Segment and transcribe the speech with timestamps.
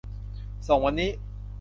[0.67, 1.09] ส่งวันนี้